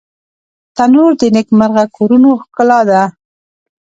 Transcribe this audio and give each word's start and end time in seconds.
تنور 0.75 1.11
د 1.21 1.23
نیکمرغه 1.35 1.83
کورونو 1.95 2.29
ښکلا 2.43 2.79
ده 2.89 3.01